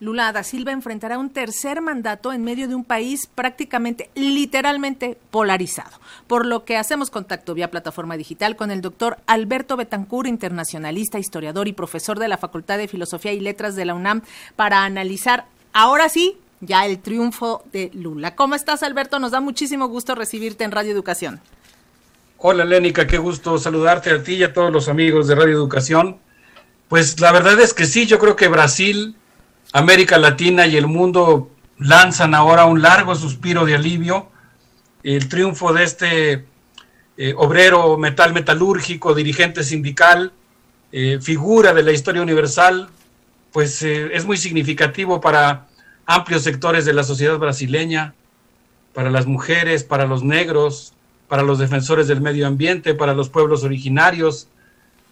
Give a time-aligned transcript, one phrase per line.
[0.00, 5.90] Lula da Silva enfrentará un tercer mandato en medio de un país prácticamente, literalmente polarizado.
[6.26, 11.68] Por lo que hacemos contacto vía plataforma digital con el doctor Alberto Betancur, internacionalista, historiador
[11.68, 14.22] y profesor de la Facultad de Filosofía y Letras de la UNAM,
[14.56, 15.44] para analizar
[15.74, 18.34] ahora sí ya el triunfo de Lula.
[18.34, 19.18] ¿Cómo estás, Alberto?
[19.18, 21.42] Nos da muchísimo gusto recibirte en Radio Educación.
[22.38, 26.16] Hola, Lénica, qué gusto saludarte a ti y a todos los amigos de Radio Educación.
[26.88, 29.14] Pues la verdad es que sí, yo creo que Brasil
[29.72, 34.28] América Latina y el mundo lanzan ahora un largo suspiro de alivio.
[35.02, 36.44] El triunfo de este
[37.16, 40.32] eh, obrero metal metalúrgico, dirigente sindical,
[40.92, 42.88] eh, figura de la historia universal,
[43.52, 45.68] pues eh, es muy significativo para
[46.04, 48.14] amplios sectores de la sociedad brasileña,
[48.92, 50.94] para las mujeres, para los negros,
[51.28, 54.48] para los defensores del medio ambiente, para los pueblos originarios.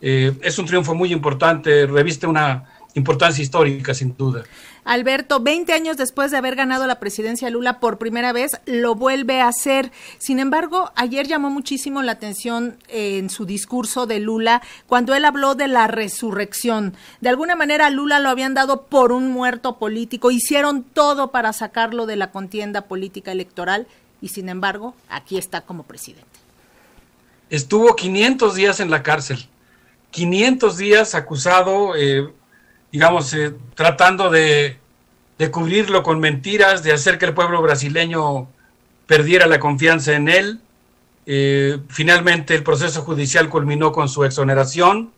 [0.00, 4.44] es un triunfo muy importante, reviste una importancia histórica, sin duda.
[4.84, 9.40] Alberto, 20 años después de haber ganado la presidencia Lula por primera vez, lo vuelve
[9.40, 9.92] a hacer.
[10.18, 15.54] Sin embargo, ayer llamó muchísimo la atención en su discurso de Lula cuando él habló
[15.54, 16.94] de la resurrección.
[17.20, 22.06] De alguna manera, Lula lo habían dado por un muerto político, hicieron todo para sacarlo
[22.06, 23.86] de la contienda política electoral
[24.20, 26.26] y sin embargo, aquí está como presidente.
[27.48, 29.46] Estuvo 500 días en la cárcel.
[30.10, 32.28] 500 días acusado eh,
[32.92, 34.78] digamos, eh, tratando de,
[35.50, 38.48] cubrirlo con mentiras, de hacer que el pueblo brasileño
[39.06, 40.60] perdiera la confianza en él.
[41.26, 45.12] Eh, finalmente el proceso judicial culminó con su exoneración,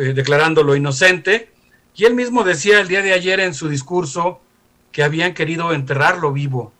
[0.00, 1.50] eh, declarándolo inocente.
[1.94, 4.40] Y él mismo decía el día de ayer en su discurso
[4.92, 6.72] que habían querido enterrarlo vivo.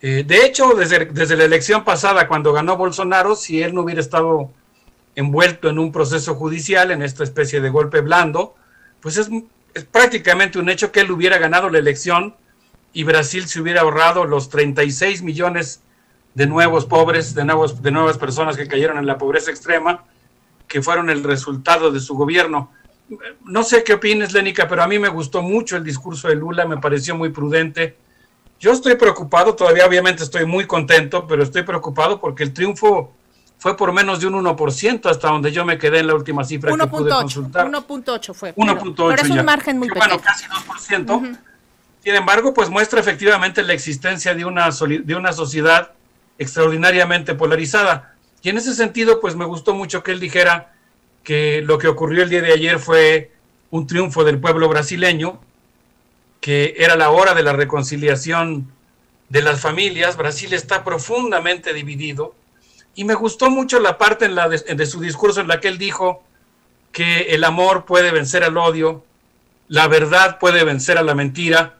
[0.00, 4.50] de hecho, desde, desde la elección pasada, cuando ganó Bolsonaro, si él no hubiera estado
[5.14, 8.54] envuelto en un proceso judicial, en esta especie de golpe blando,
[9.04, 9.28] pues es,
[9.92, 12.34] prácticamente un hecho que él hubiera ganado la elección
[12.94, 15.82] y Brasil se hubiera ahorrado los 36 millones
[16.32, 20.04] de nuevos pobres, de, nuevos, de nuevas personas que cayeron en la pobreza extrema,
[20.66, 22.70] que fueron el resultado de su gobierno.
[23.44, 26.64] No sé qué opines, Lénica, pero a mí me gustó mucho el discurso de Lula,
[26.64, 27.98] me pareció muy prudente.
[28.58, 33.12] Yo estoy preocupado, todavía obviamente estoy muy contento, pero estoy preocupado porque el triunfo
[33.64, 36.70] fue por menos de un 1% hasta donde yo me quedé en la última cifra
[36.76, 37.66] que pude consultar.
[37.66, 38.54] 1.8 fue.
[38.54, 40.06] 1.8 pero, es un margen muy pequeño.
[40.06, 41.38] Bueno, casi 2%.
[42.04, 45.92] Sin embargo, pues muestra efectivamente la existencia de una, de una sociedad
[46.36, 48.14] extraordinariamente polarizada.
[48.42, 50.74] Y en ese sentido, pues me gustó mucho que él dijera
[51.22, 53.32] que lo que ocurrió el día de ayer fue
[53.70, 55.40] un triunfo del pueblo brasileño,
[56.42, 58.70] que era la hora de la reconciliación
[59.30, 60.18] de las familias.
[60.18, 62.34] Brasil está profundamente dividido
[62.94, 65.78] y me gustó mucho la parte en la de, su discurso en la que él
[65.78, 66.22] dijo
[66.92, 69.04] que el amor puede vencer al odio,
[69.68, 71.76] la verdad puede vencer a la mentira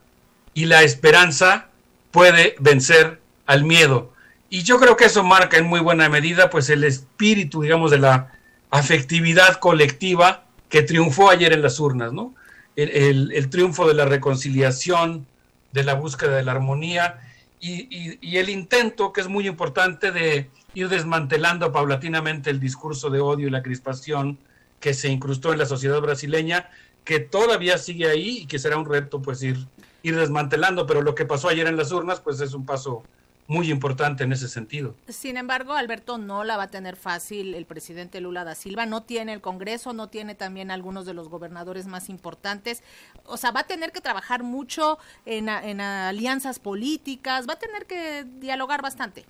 [0.55, 1.69] y la esperanza
[2.11, 4.13] puede vencer al miedo.
[4.51, 7.99] Y yo creo que eso marca en muy buena medida pues el espíritu, digamos, de
[7.99, 8.33] la
[8.71, 12.35] afectividad colectiva que triunfó ayer en las urnas, ¿no?
[12.77, 15.27] El, triunfo de la reconciliación,
[15.73, 17.21] de la búsqueda de la armonía
[17.61, 23.49] y el intento, que es muy importante, de ir desmantelando paulatinamente el discurso de odio
[23.49, 24.39] y la crispación
[24.81, 26.69] que se incrustó en la sociedad brasileña,
[27.05, 29.67] que todavía sigue ahí y que será un reto pues ir,
[30.03, 33.03] ir desmantelando, pero lo que pasó ayer en las urnas pues es un paso
[33.47, 34.95] muy importante en ese sentido.
[35.09, 39.03] Sin embargo, Alberto no la va a tener fácil el presidente Lula da Silva, no
[39.03, 42.83] tiene el Congreso, no tiene también algunos de los gobernadores más importantes,
[43.27, 47.87] o sea, va a tener que trabajar mucho en, en alianzas políticas, va a tener
[47.87, 49.27] que dialogar bastante.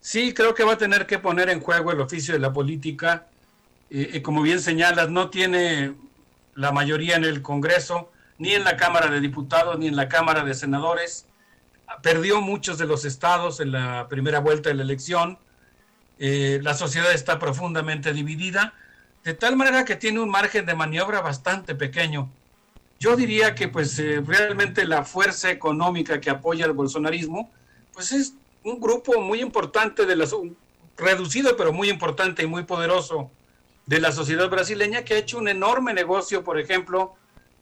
[0.00, 3.26] Sí, creo que va a tener que poner en juego el oficio de la política.
[3.88, 5.94] y como bien señalas, no tiene
[6.54, 10.44] la mayoría en el Congreso, ni en la Cámara de Diputados, ni en la Cámara
[10.44, 11.26] de Senadores.
[12.02, 15.38] Perdió muchos de los estados en la primera vuelta de la elección.
[16.18, 18.74] Eh, la sociedad está profundamente dividida,
[19.24, 22.30] de tal manera que tiene un margen de maniobra bastante pequeño.
[22.98, 27.50] Yo diría que pues eh, realmente la fuerza económica que apoya el bolsonarismo,
[27.92, 28.34] pues es
[28.64, 30.26] un grupo muy importante de la
[30.96, 33.30] reducido pero muy importante y muy poderoso
[33.86, 37.14] de la sociedad brasileña que ha hecho un enorme negocio, por ejemplo,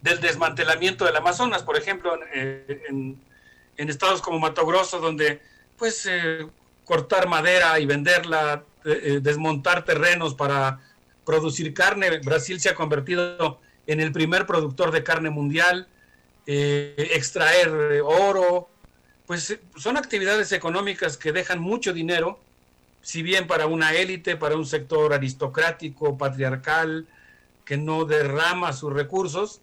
[0.02, 3.20] del desmantelamiento del Amazonas, por ejemplo, en, en,
[3.76, 5.40] estados como Mato Grosso, donde
[5.76, 6.46] pues eh,
[6.84, 10.80] cortar madera y venderla, eh, eh, desmontar terrenos para
[11.24, 12.18] producir carne.
[12.18, 15.86] Brasil se ha convertido en el primer productor de carne mundial,
[16.46, 18.68] extraer oro,
[19.30, 22.40] pues eh, son actividades económicas que dejan mucho dinero,
[23.00, 27.06] si bien para una élite, para un sector aristocrático, patriarcal,
[27.64, 29.60] que no derrama sus recursos,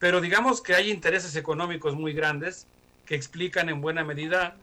[0.00, 2.66] pero digamos que hay intereses económicos muy grandes
[3.06, 4.56] que explican en buena medida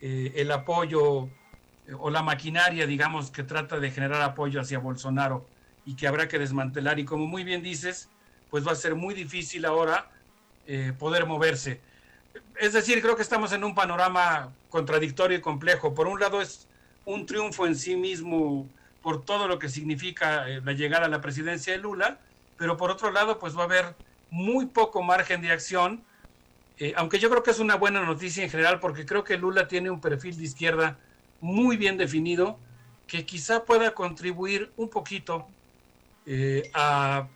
[0.00, 1.26] eh, el apoyo
[1.86, 5.46] eh, o la maquinaria, digamos, que trata de generar apoyo hacia Bolsonaro
[5.84, 6.98] y que habrá que desmantelar.
[6.98, 8.08] Y como muy bien dices,
[8.50, 10.10] pues va a ser muy difícil ahora
[10.66, 11.80] eh, poder moverse.
[12.58, 15.94] Es decir, creo que estamos en un panorama contradictorio y complejo.
[15.94, 16.66] Por un lado es
[17.04, 18.68] un triunfo en sí mismo
[19.02, 22.18] por todo lo que significa la llegada a la presidencia de Lula,
[22.56, 23.96] pero por otro lado, pues va a haber
[24.30, 26.04] muy poco margen de acción
[26.78, 29.68] eh, aunque yo creo que es una buena noticia en general porque creo que Lula
[29.68, 30.98] tiene un perfil de izquierda
[31.40, 32.58] muy bien definido
[33.06, 35.46] que quizá pueda contribuir un poquito
[36.24, 37.28] eh, a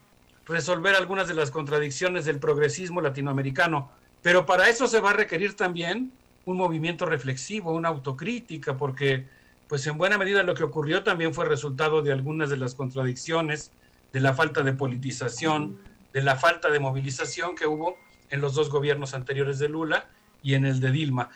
[0.45, 3.91] resolver algunas de las contradicciones del progresismo latinoamericano.
[4.21, 6.11] Pero para eso se va a requerir también
[6.45, 9.25] un movimiento reflexivo, una autocrítica, porque
[9.67, 13.71] pues en buena medida lo que ocurrió también fue resultado de algunas de las contradicciones,
[14.13, 15.77] de la falta de politización,
[16.13, 17.97] de la falta de movilización que hubo
[18.29, 20.05] en los dos gobiernos anteriores de Lula
[20.43, 21.29] y en el de Dilma.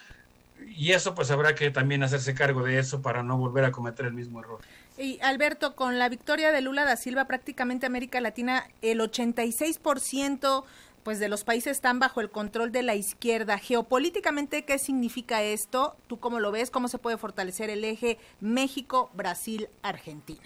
[0.77, 4.05] Y eso pues habrá que también hacerse cargo de eso para no volver a cometer
[4.05, 4.59] el mismo error.
[4.97, 10.63] Y Alberto, con la victoria de Lula da Silva prácticamente América Latina, el 86%
[11.03, 13.57] pues de los países están bajo el control de la izquierda.
[13.57, 15.95] Geopolíticamente, ¿qué significa esto?
[16.07, 16.69] ¿Tú cómo lo ves?
[16.69, 20.41] ¿Cómo se puede fortalecer el eje México, Brasil, Argentina?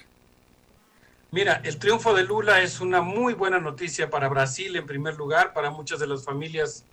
[1.31, 5.53] Mira, el triunfo de Lula es una muy buena noticia para Brasil en primer lugar,
[5.53, 6.85] para muchas de las familias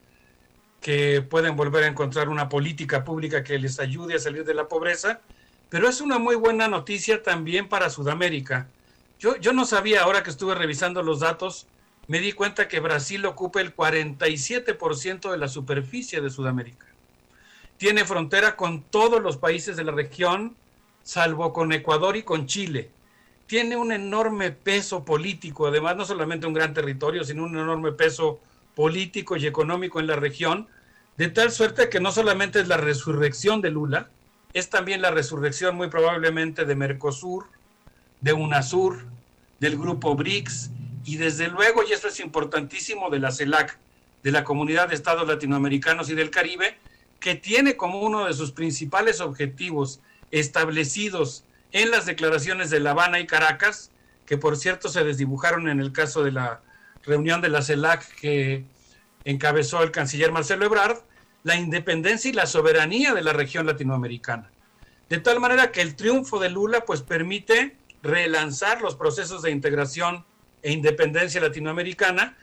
[0.81, 4.69] que pueden volver a encontrar una política pública que les ayude a salir de la
[4.69, 5.21] pobreza,
[5.69, 8.67] pero es una muy buena noticia también para Sudamérica.
[9.21, 11.69] Yo, yo no sabía, ahora que estuve revisando los datos,
[12.09, 16.87] me di cuenta que Brasil ocupa el 47% de la superficie de Sudamérica.
[17.77, 20.57] Tiene frontera con todos los países de la región,
[21.05, 22.91] salvo con Ecuador y con Chile
[23.53, 28.41] tiene un enorme peso político, además no solamente un gran territorio, sino un enorme peso
[28.75, 30.69] político y económico en la región,
[31.19, 34.09] de tal suerte que no solamente es la resurrección de Lula,
[34.55, 37.45] es también la resurrección muy probablemente de Mercosur,
[38.23, 39.05] de UNASUR,
[39.61, 40.71] del grupo BRICS
[41.05, 43.77] y desde luego, y esto es importantísimo, de la CELAC,
[44.23, 46.79] de la Comunidad de Estados Latinoamericanos y del Caribe,
[47.21, 50.01] que tiene como uno de sus principales objetivos
[50.31, 53.91] establecidos en las declaraciones de La Habana y Caracas,
[54.27, 56.61] que por cierto se desdibujaron en el caso de la
[57.05, 58.65] reunión de la CELAC que
[59.25, 60.99] encabezó el canciller Marcelo Ebrard,
[61.43, 64.51] la independencia y la soberanía de la región latinoamericana.
[65.09, 70.25] De tal manera que el triunfo de Lula pues permite relanzar los procesos de integración
[70.63, 72.37] e independencia latinoamericana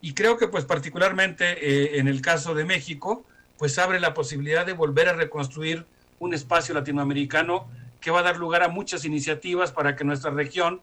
[0.00, 3.24] y creo que pues particularmente eh, en el caso de México
[3.58, 5.86] pues abre la posibilidad de volver a reconstruir
[6.18, 7.68] un espacio latinoamericano
[8.00, 10.80] que va a dar lugar a muchas iniciativas para que nuestra región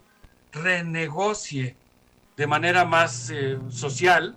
[0.51, 1.75] renegocie
[2.37, 4.35] de manera más eh, social,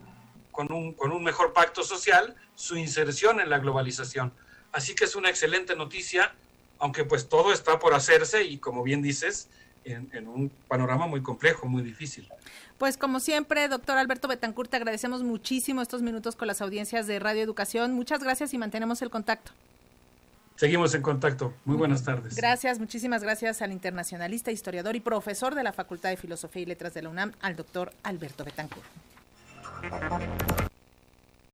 [0.53, 4.33] con un, con un mejor pacto social, su inserción en la globalización.
[4.73, 6.35] Así que es una excelente noticia,
[6.79, 9.49] aunque pues todo está por hacerse y como bien dices,
[9.85, 12.29] en, en, un panorama muy complejo, muy difícil.
[12.77, 17.19] Pues como siempre, doctor Alberto Betancourt, te agradecemos muchísimo estos minutos con las audiencias de
[17.19, 17.93] Radio Educación.
[17.93, 19.53] Muchas gracias y mantenemos el contacto.
[20.57, 21.53] Seguimos en contacto.
[21.65, 22.35] Muy buenas tardes.
[22.35, 26.95] Gracias, muchísimas gracias al internacionalista, historiador y profesor de la Facultad de Filosofía y Letras
[26.95, 28.87] de la UNAM, al doctor Alberto Betancourt.